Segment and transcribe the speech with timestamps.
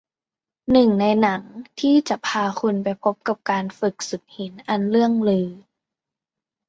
[0.71, 1.43] หนี่งในหนัง
[1.79, 5.49] ที่จะพาคุณไปพบกับการฝึกสุดหินอันเลื่องลือ